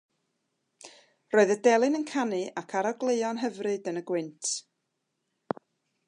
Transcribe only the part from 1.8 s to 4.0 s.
yn canu ac arogleuon hyfryd